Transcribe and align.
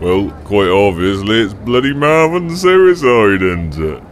Well, 0.00 0.30
quite 0.44 0.68
obviously, 0.68 1.40
it's 1.40 1.54
bloody 1.54 1.94
Marvin 1.94 2.54
Suicide, 2.54 3.42
isn't 3.42 3.78
it? 3.78 4.02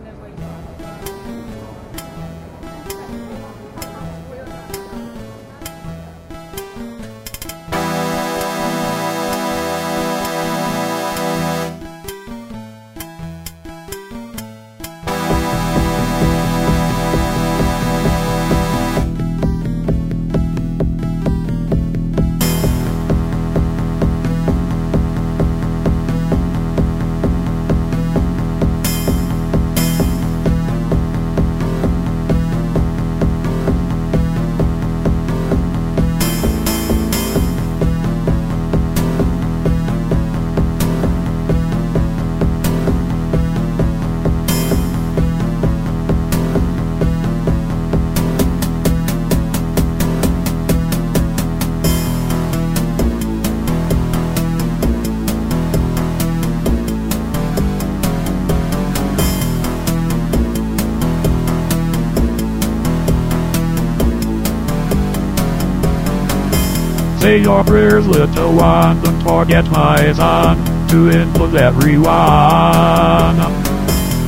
Say 67.34 67.42
your 67.42 67.64
prayers, 67.64 68.06
little 68.06 68.54
one, 68.54 69.02
don't 69.02 69.20
forget 69.22 69.68
my 69.68 70.12
son, 70.12 70.56
to 70.86 71.10
influence 71.10 71.56
everyone. 71.56 72.04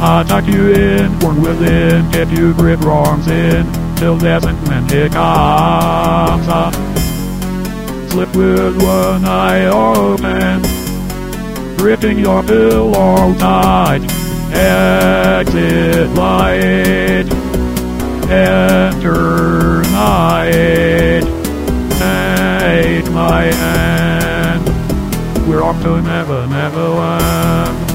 Attack 0.03 0.49
you 0.49 0.73
in, 0.73 1.17
born 1.21 1.41
within, 1.41 2.11
get 2.11 2.29
you 2.37 2.53
grip 2.55 2.81
wrongs 2.81 3.29
in, 3.29 3.65
till 3.95 4.19
death 4.19 4.45
and 4.45 4.59
when 4.67 4.85
it 4.91 5.13
comes. 5.13 6.47
Slip 8.11 8.35
with 8.35 8.83
one 8.83 9.25
eye 9.25 9.67
open, 9.67 10.63
gripping 11.77 12.19
your 12.19 12.43
pillow 12.43 13.33
tight, 13.35 14.03
exit 14.53 16.11
light, 16.17 17.31
enter 18.29 19.83
night 19.93 21.36
We're 25.49 25.63
off 25.63 25.83
to 25.83 26.01
never, 26.01 26.47
never 26.47 26.89
land. 26.89 27.91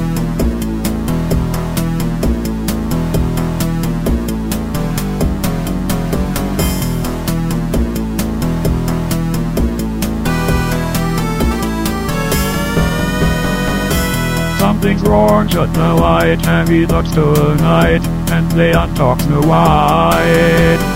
Something's 14.59 15.01
wrong, 15.03 15.47
shut 15.47 15.73
the 15.73 15.93
light, 15.93 16.45
and 16.45 16.67
he 16.67 16.85
tonight, 16.85 18.05
and 18.31 18.51
they 18.51 18.73
untalk 18.73 19.21
Snow 19.21 19.41
White. 19.47 20.90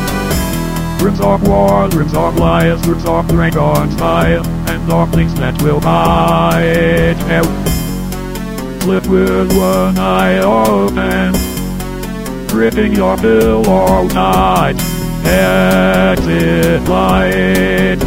Rims 1.05 1.21
off 1.21 1.47
war, 1.47 1.88
off 2.16 2.39
liars, 2.39 2.88
rims 2.88 3.05
off 3.05 3.27
drink 3.27 3.55
on 3.57 3.91
style, 3.91 4.43
and 4.43 4.91
off 4.91 5.11
things 5.11 5.35
that 5.35 5.61
will 5.61 5.79
bite 5.79 7.16
out. 7.29 7.45
Slip 8.81 9.05
with 9.05 9.55
one 9.55 9.99
eye 9.99 10.39
open, 10.39 11.33
gripping 12.47 12.93
your 12.93 13.16
pillow 13.17 14.07
tight. 14.09 14.77
Exit 15.25 16.89
light, 16.89 18.01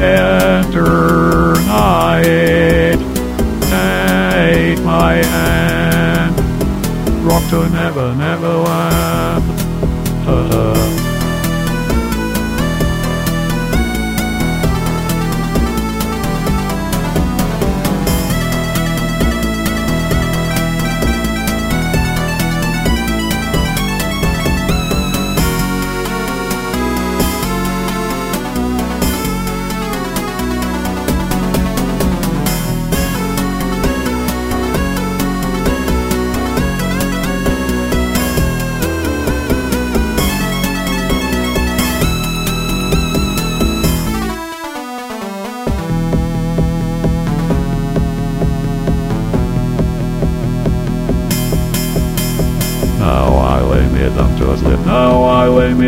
enter 0.00 1.54
night. 1.66 3.00
Take 3.62 4.78
my 4.84 5.14
hand, 5.24 6.36
rock 7.26 7.42
to 7.50 7.68
never, 7.68 8.14
never 8.14 8.54
land. 8.58 9.56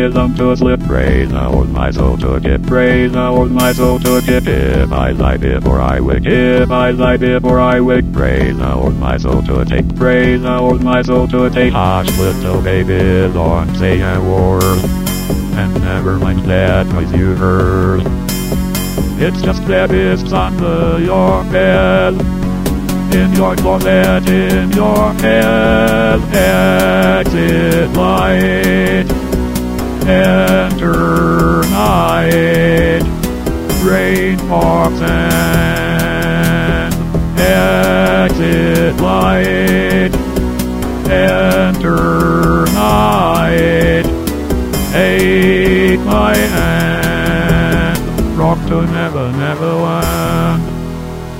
Them 0.09 0.35
to 0.35 0.55
slip. 0.55 0.79
Praise 0.81 1.29
now 1.31 1.59
with 1.59 1.69
my 1.69 1.91
soul 1.91 2.17
to 2.17 2.39
get. 2.39 2.63
Praise 2.63 3.11
now 3.11 3.41
with 3.41 3.51
my 3.51 3.71
soul 3.73 3.99
to 3.99 4.21
get. 4.21 4.47
If 4.47 4.91
I 4.91 5.11
lie 5.11 5.37
before 5.37 5.79
I 5.79 5.99
wake. 5.99 6.25
If 6.25 6.71
I 6.71 6.91
lie 6.91 7.17
before 7.17 7.59
I 7.59 7.79
wake. 7.79 8.11
Praise 8.11 8.55
now 8.57 8.85
with 8.85 8.97
my 8.97 9.17
soul 9.17 9.43
to 9.43 9.63
take. 9.65 9.95
Praise 9.95 10.41
now 10.41 10.71
with 10.71 10.81
my 10.81 11.01
soul 11.03 11.27
to 11.27 11.49
take. 11.49 11.73
Hush, 11.73 12.09
little 12.17 12.61
baby, 12.61 13.31
don't 13.33 13.73
say 13.75 14.01
a 14.01 14.19
word. 14.19 14.79
And 15.55 15.73
never 15.81 16.17
mind 16.17 16.39
that 16.45 16.87
noise 16.87 17.11
you 17.13 17.35
heard. 17.35 18.01
It's 19.21 19.41
just 19.41 19.65
that 19.67 19.91
it's 19.91 20.33
under 20.33 20.99
your 20.99 21.43
bed 21.45 22.15
in 23.13 23.33
your 23.33 23.55
closet, 23.55 24.27
in 24.29 24.71
your 24.71 25.13
head, 25.13 26.19
exit 27.25 27.91
light, 27.93 29.08
enter 30.09 31.61
night, 31.69 33.03
rain 33.83 34.37
pops 34.49 34.99
and 35.01 36.93
exit 37.37 38.99
light, 39.01 40.13
enter 41.09 42.65
night, 42.73 44.03
take 44.91 45.99
my 46.01 46.35
hand, 46.35 47.99
rock 48.37 48.57
to 48.67 48.81
never, 48.87 49.31
never 49.33 49.73
land, 49.75 50.63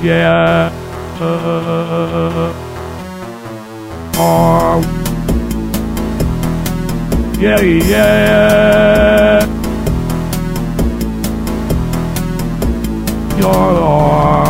yeah. 0.03 0.71
Uh. 4.21 4.98
Yeah, 7.39 7.61
yeah. 7.61 9.45
You're 13.37 14.48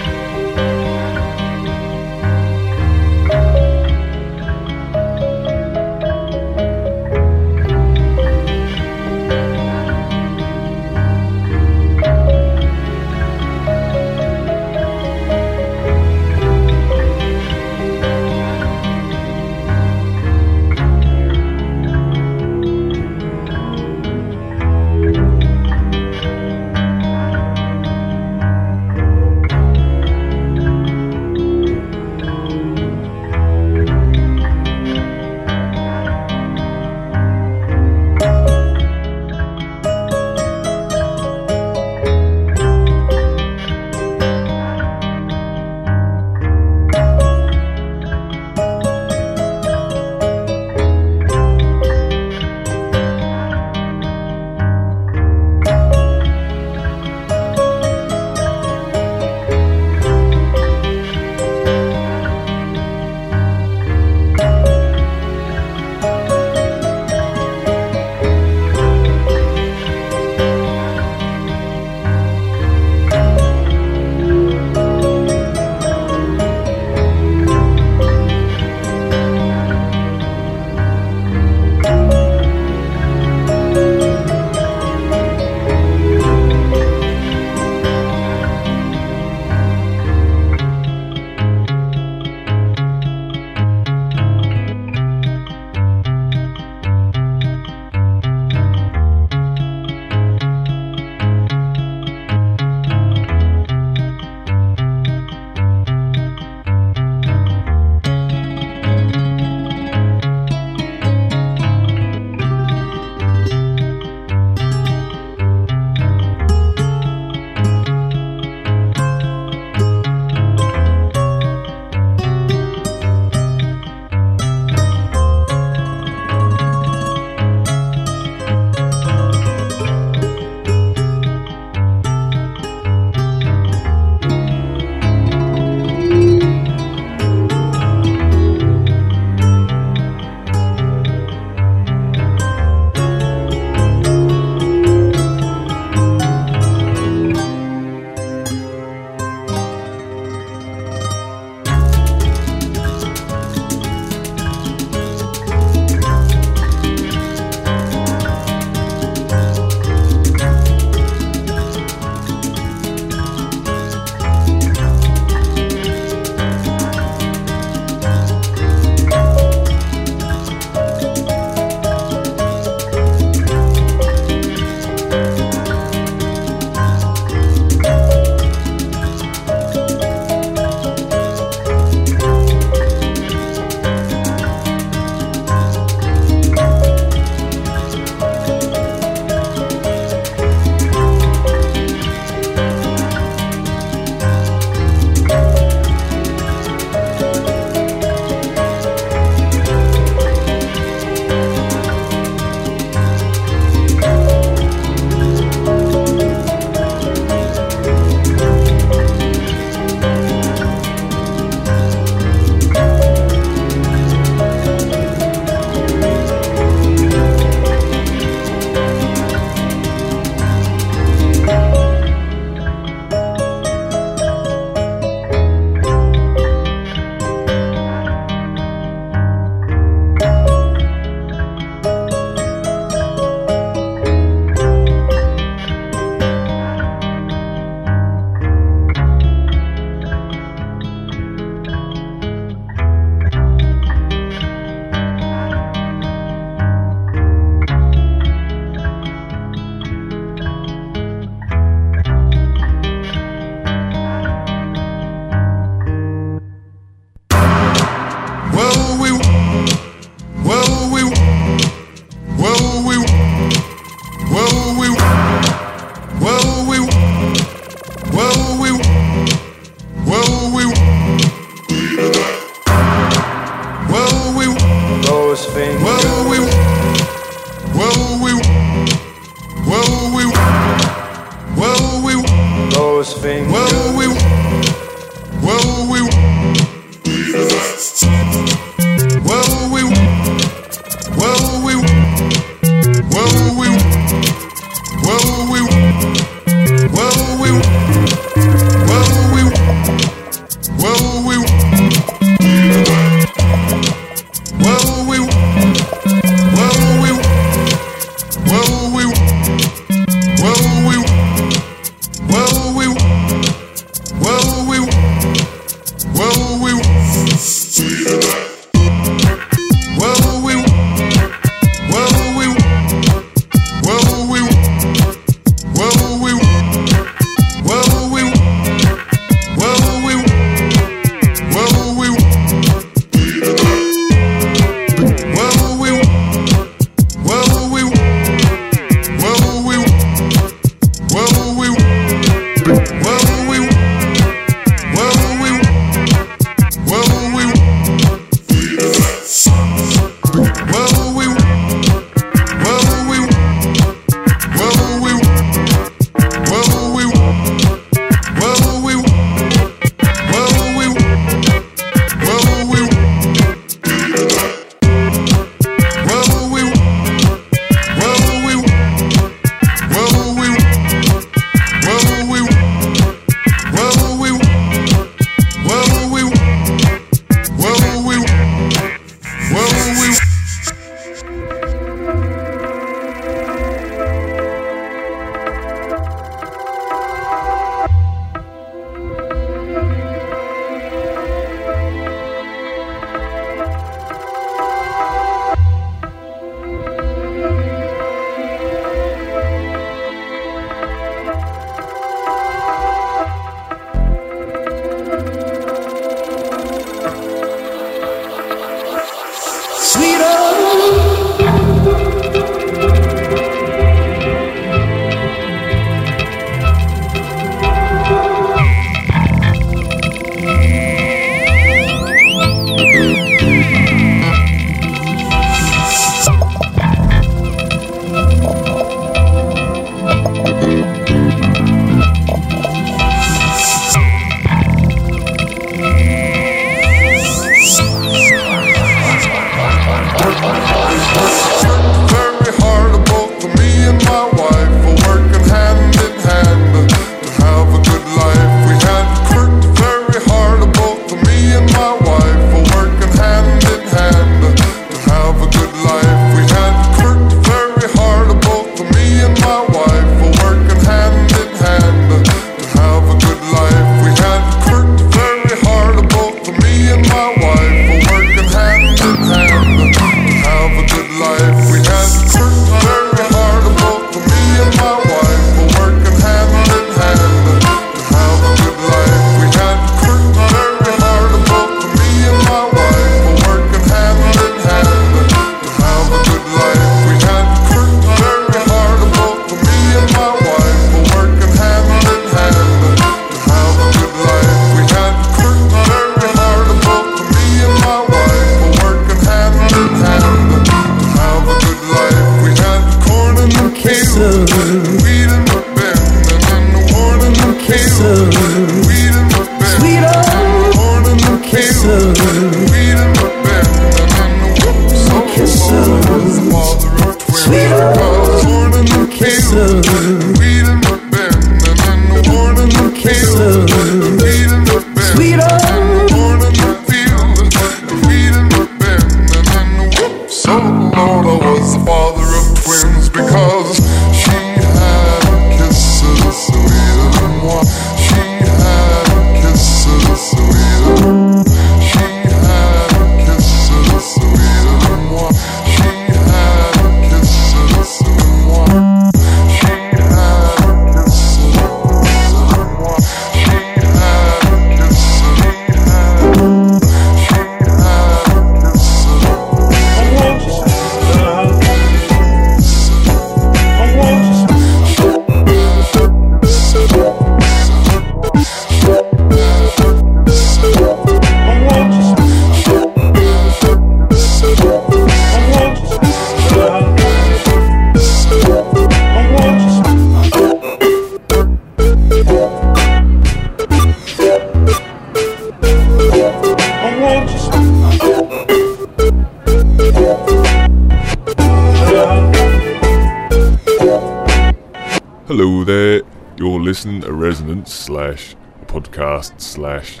podcast 598.66 599.40
slash 599.40 600.00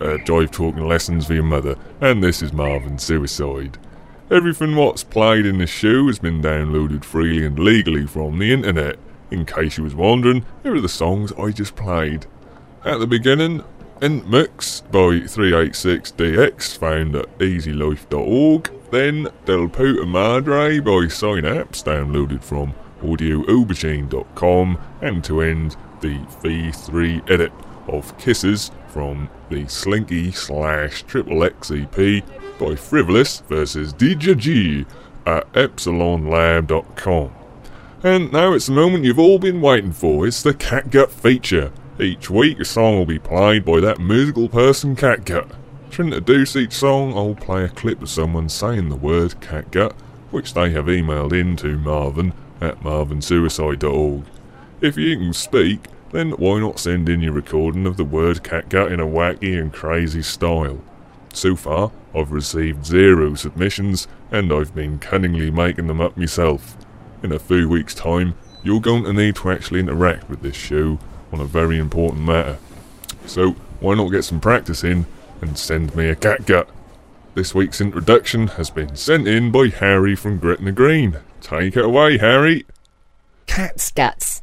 uh, 0.00 0.16
Dive 0.24 0.50
Talking 0.50 0.86
Lessons 0.86 1.26
for 1.26 1.34
Your 1.34 1.42
Mother, 1.42 1.76
and 2.00 2.22
this 2.22 2.42
is 2.42 2.52
Marvin 2.52 2.98
Suicide. 2.98 3.78
Everything 4.30 4.76
what's 4.76 5.04
played 5.04 5.46
in 5.46 5.58
this 5.58 5.70
show 5.70 6.06
has 6.06 6.18
been 6.18 6.42
downloaded 6.42 7.04
freely 7.04 7.44
and 7.44 7.58
legally 7.58 8.06
from 8.06 8.38
the 8.38 8.52
internet. 8.52 8.98
In 9.30 9.44
case 9.44 9.78
you 9.78 9.84
was 9.84 9.94
wondering, 9.94 10.44
here 10.62 10.74
are 10.74 10.80
the 10.80 10.88
songs 10.88 11.32
I 11.32 11.50
just 11.50 11.76
played. 11.76 12.26
At 12.84 13.00
the 13.00 13.06
beginning, 13.06 13.64
Ent 14.00 14.28
Mix 14.28 14.82
by 14.82 15.20
386DX, 15.20 16.78
found 16.78 17.16
at 17.16 17.38
easylife.org. 17.38 18.70
Then 18.90 19.28
Del 19.44 19.68
Puta 19.68 20.06
Madre 20.06 20.78
by 20.80 21.08
Synapse, 21.08 21.82
downloaded 21.82 22.42
from 22.42 22.74
audioaubergine.com. 23.02 24.78
And 25.02 25.24
to 25.24 25.42
end, 25.42 25.76
the 26.00 26.18
V3 26.42 27.30
edit 27.30 27.52
of 27.88 28.16
Kisses 28.18 28.70
from 28.88 29.28
the 29.50 29.66
Slinky 29.66 30.30
slash 30.32 31.02
Triple 31.02 31.44
X 31.44 31.70
EP 31.70 32.24
by 32.58 32.74
Frivolous 32.74 33.40
versus 33.48 33.92
DJ 33.92 34.36
G 34.36 34.86
at 35.26 35.52
epsilonlab.com. 35.52 37.32
And 38.02 38.32
now 38.32 38.52
it's 38.52 38.66
the 38.66 38.72
moment 38.72 39.04
you've 39.04 39.18
all 39.18 39.38
been 39.38 39.60
waiting 39.60 39.92
for. 39.92 40.26
It's 40.26 40.42
the 40.42 40.54
Catgut 40.54 41.10
feature. 41.10 41.72
Each 42.00 42.30
week 42.30 42.60
a 42.60 42.64
song 42.64 42.96
will 42.96 43.06
be 43.06 43.18
played 43.18 43.64
by 43.64 43.80
that 43.80 43.98
musical 43.98 44.48
person 44.48 44.94
Catgut. 44.94 45.50
To 45.92 46.02
introduce 46.02 46.54
each 46.54 46.74
song, 46.74 47.14
I'll 47.14 47.34
play 47.34 47.64
a 47.64 47.68
clip 47.68 48.02
of 48.02 48.10
someone 48.10 48.48
saying 48.48 48.88
the 48.88 48.96
word 48.96 49.40
catgut, 49.40 49.92
which 50.30 50.54
they 50.54 50.70
have 50.70 50.84
emailed 50.84 51.32
in 51.32 51.56
to 51.56 51.78
marvin 51.78 52.34
at 52.60 52.80
marvinsuicide.org. 52.82 54.24
If 54.80 54.96
you 54.96 55.16
can 55.16 55.32
speak, 55.32 55.80
then 56.12 56.30
why 56.32 56.58
not 56.58 56.78
send 56.78 57.08
in 57.08 57.20
your 57.20 57.32
recording 57.32 57.86
of 57.86 57.96
the 57.96 58.04
word 58.04 58.42
catgut 58.42 58.90
in 58.92 59.00
a 59.00 59.06
wacky 59.06 59.60
and 59.60 59.72
crazy 59.72 60.22
style? 60.22 60.80
So 61.32 61.54
far, 61.54 61.92
I've 62.14 62.32
received 62.32 62.86
zero 62.86 63.34
submissions, 63.34 64.08
and 64.30 64.52
I've 64.52 64.74
been 64.74 64.98
cunningly 64.98 65.50
making 65.50 65.86
them 65.86 66.00
up 66.00 66.16
myself. 66.16 66.76
In 67.22 67.32
a 67.32 67.38
few 67.38 67.68
weeks' 67.68 67.94
time, 67.94 68.34
you're 68.62 68.80
going 68.80 69.04
to 69.04 69.12
need 69.12 69.36
to 69.36 69.50
actually 69.50 69.80
interact 69.80 70.28
with 70.28 70.42
this 70.42 70.56
show 70.56 70.98
on 71.32 71.40
a 71.40 71.44
very 71.44 71.78
important 71.78 72.22
matter. 72.22 72.58
So, 73.26 73.52
why 73.80 73.94
not 73.94 74.10
get 74.10 74.24
some 74.24 74.40
practice 74.40 74.82
in 74.82 75.06
and 75.40 75.58
send 75.58 75.94
me 75.94 76.08
a 76.08 76.16
catgut? 76.16 76.68
This 77.34 77.54
week's 77.54 77.80
introduction 77.80 78.48
has 78.48 78.70
been 78.70 78.96
sent 78.96 79.28
in 79.28 79.52
by 79.52 79.68
Harry 79.68 80.16
from 80.16 80.38
Gretna 80.38 80.72
Green. 80.72 81.18
Take 81.40 81.76
it 81.76 81.84
away, 81.84 82.18
Harry. 82.18 82.66
Cat's 83.46 83.92
guts. 83.92 84.37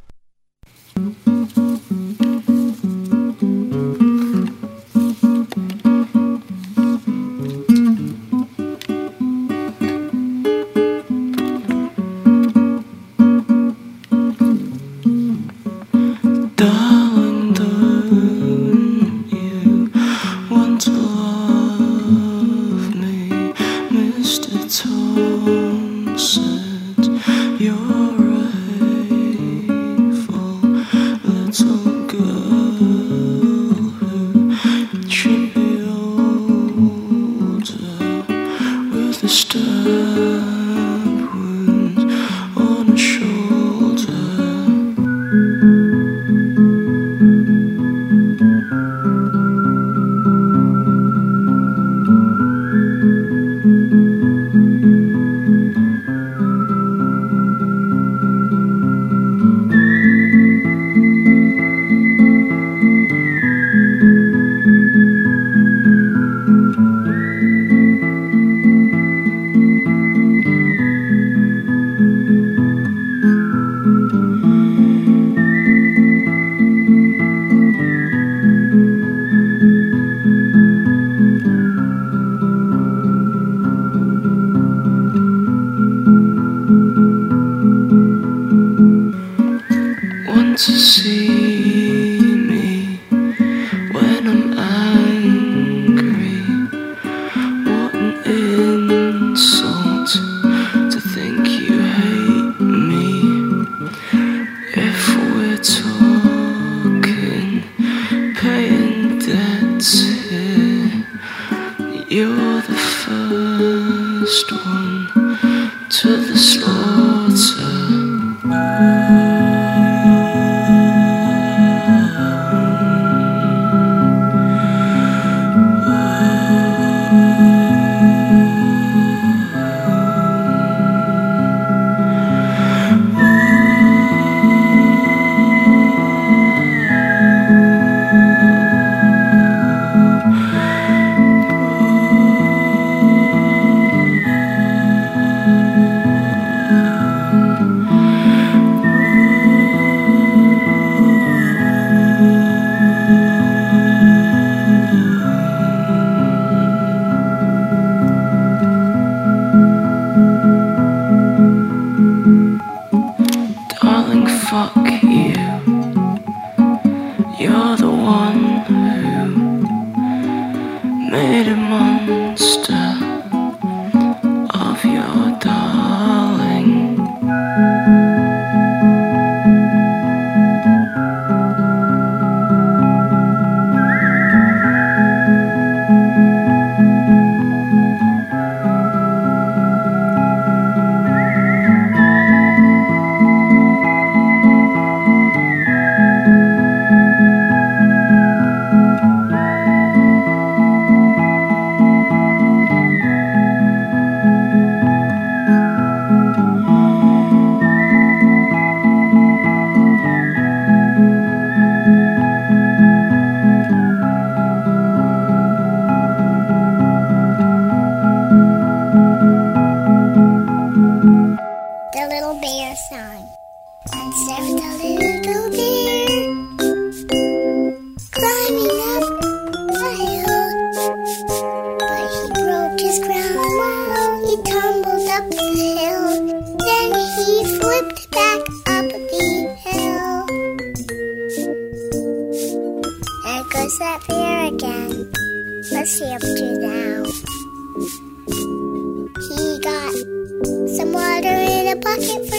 keep 251.98 252.35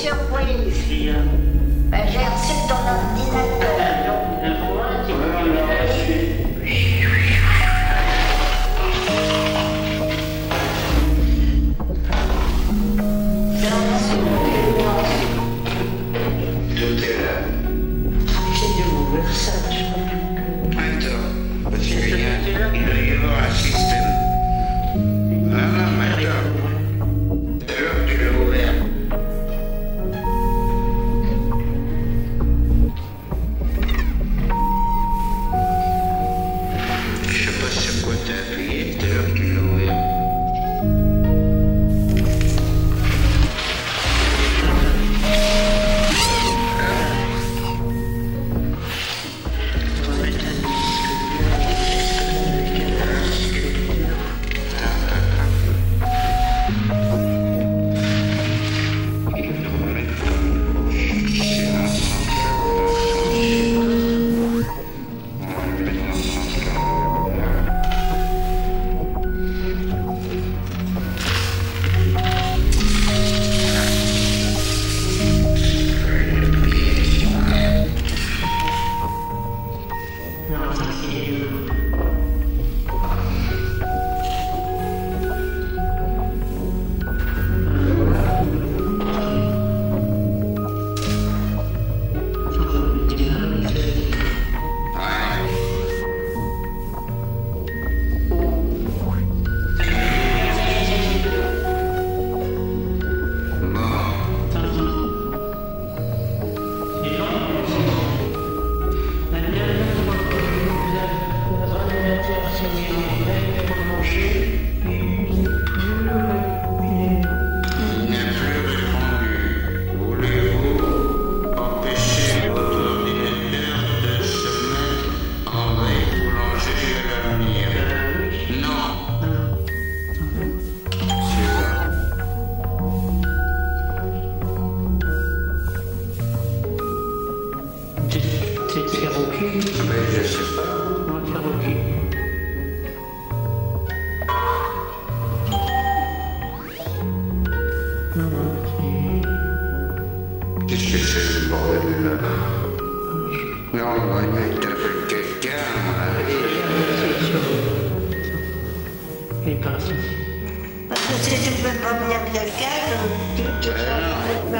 Sur 0.00 0.16
Windows. 0.32 1.20
Ben, 1.90 2.08
j'ai 2.08 2.18
reçu 2.18 2.54
ton. 2.68 3.69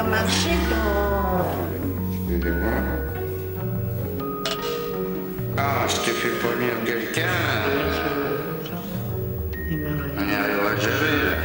marcher 0.03 0.57
dans... 0.69 1.45
Ah, 5.57 5.85
je 5.87 5.95
t'ai 6.05 6.11
fait 6.11 6.29
venir 6.29 6.73
quelqu'un. 6.85 7.27
On 10.17 10.25
n'y 10.25 10.33
arrivera 10.33 10.75
jamais, 10.77 11.17
là. 11.25 11.35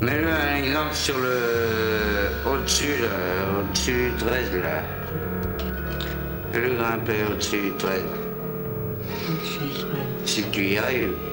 Mets-le 0.00 0.28
un 0.28 0.56
exemple 0.56 0.94
sur 0.94 1.18
le... 1.18 2.48
Au-dessus, 2.50 3.02
là. 3.02 3.60
Au-dessus 3.60 4.12
13, 4.18 4.54
là. 4.62 4.82
Fais-le 6.52 6.74
grimper 6.76 7.24
au-dessus 7.30 7.72
13. 7.78 8.02
Au-dessus 9.28 9.80
13. 9.80 9.88
Si 10.24 10.42
tu 10.50 10.64
y 10.64 10.78
arrives. 10.78 11.27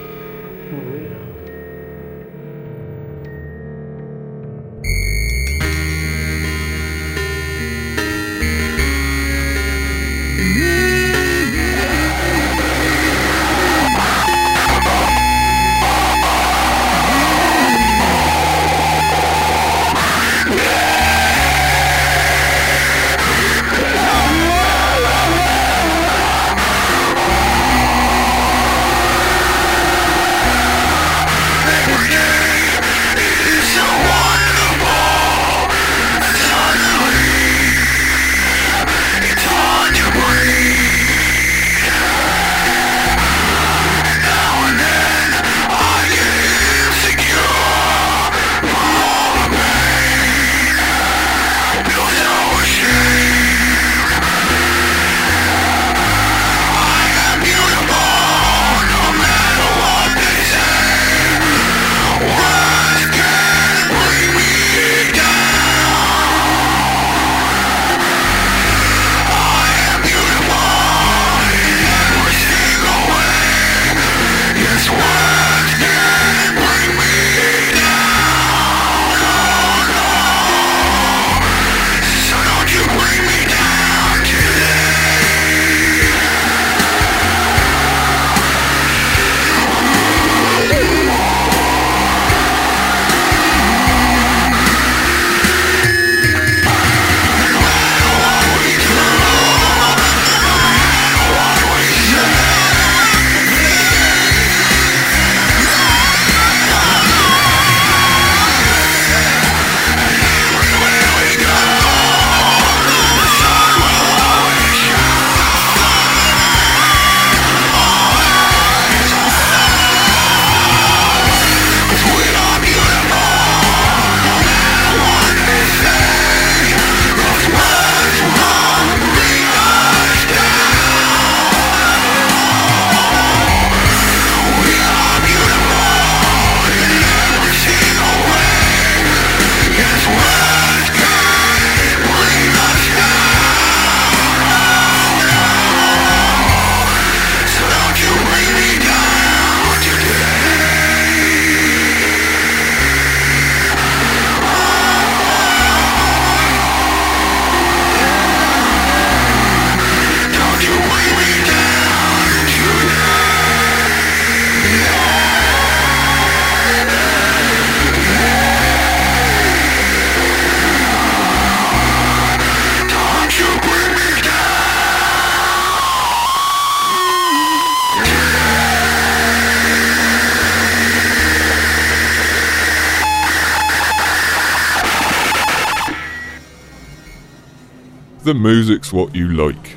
The 188.25 188.33
music's 188.33 188.91
what 188.91 189.13
you 189.13 189.27
like. 189.27 189.75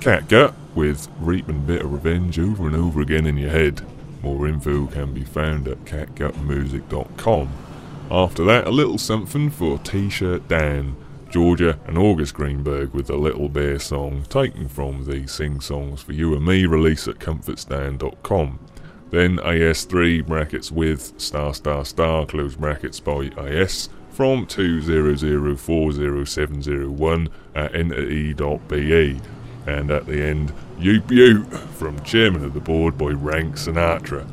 Catgut 0.00 0.54
with 0.74 1.06
Reaping 1.20 1.66
Bitter 1.66 1.86
Revenge 1.86 2.36
over 2.36 2.66
and 2.66 2.74
over 2.74 3.00
again 3.00 3.26
in 3.26 3.36
your 3.36 3.50
head. 3.50 3.80
More 4.24 4.48
info 4.48 4.88
can 4.88 5.14
be 5.14 5.22
found 5.22 5.68
at 5.68 5.84
catgutmusic.com. 5.84 7.48
After 8.10 8.44
that, 8.44 8.66
a 8.66 8.70
little 8.70 8.98
something 8.98 9.50
for 9.50 9.78
T-shirt 9.78 10.48
Dan, 10.48 10.96
Georgia 11.30 11.78
and 11.86 11.96
August 11.96 12.34
Greenberg 12.34 12.92
with 12.92 13.06
the 13.06 13.14
Little 13.14 13.48
Bear 13.48 13.78
song 13.78 14.24
taken 14.28 14.66
from 14.66 15.04
the 15.04 15.28
Sing 15.28 15.60
Songs 15.60 16.02
for 16.02 16.12
You 16.12 16.34
and 16.34 16.44
Me 16.44 16.66
release 16.66 17.06
at 17.06 17.20
comfortstand.com. 17.20 18.58
Then 19.10 19.36
AS3 19.36 20.26
brackets 20.26 20.72
with 20.72 21.20
star 21.20 21.54
star 21.54 21.84
star 21.84 22.26
close 22.26 22.56
brackets 22.56 22.98
by 22.98 23.30
AS 23.38 23.90
from 24.16 24.46
200400701 24.46 27.28
at 27.54 27.74
entity.be. 27.74 29.20
And 29.66 29.90
at 29.90 30.06
the 30.06 30.22
end, 30.22 30.54
You 30.78 31.02
Beaut 31.02 31.52
from 31.52 32.02
Chairman 32.02 32.42
of 32.42 32.54
the 32.54 32.60
Bored 32.60 32.96
by 32.96 33.10
Rank 33.10 33.56
Sinatra. 33.56 34.26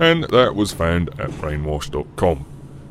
And 0.00 0.24
that 0.24 0.56
was 0.56 0.72
found 0.72 1.10
at 1.20 1.30
brainwash.com. 1.30 2.46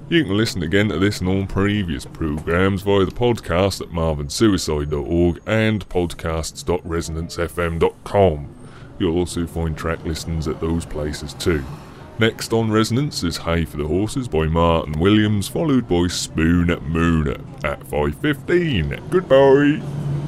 You 0.08 0.24
can 0.24 0.38
listen 0.38 0.64
again 0.64 0.88
to 0.90 0.98
this 0.98 1.20
and 1.20 1.28
all 1.28 1.46
previous 1.46 2.06
programmes 2.06 2.84
via 2.84 3.04
the 3.04 3.12
podcast 3.12 3.82
at 3.82 3.90
marvinsuicide.org 3.90 5.42
and 5.46 5.90
podcasts.resonancefm.com. 5.90 8.56
You'll 8.98 9.18
also 9.18 9.46
find 9.46 9.78
track 9.78 10.06
listings 10.06 10.48
at 10.48 10.62
those 10.62 10.86
places 10.86 11.34
too. 11.34 11.66
Next 12.24 12.54
on 12.54 12.72
Resonance 12.72 13.22
is 13.24 13.36
Hay 13.40 13.66
for 13.66 13.76
the 13.76 13.86
Horses 13.86 14.30
by 14.30 14.46
Martin 14.46 14.98
Williams, 14.98 15.50
followed 15.50 15.90
by 15.90 16.08
Spoon 16.08 16.70
at 16.70 16.82
Moon 16.84 17.28
at 17.28 17.82
5.15. 17.82 19.10
Goodbye! 19.10 20.23